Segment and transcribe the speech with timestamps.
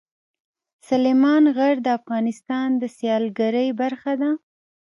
[0.87, 4.31] سلیمان غر د افغانستان د سیلګرۍ برخه ده.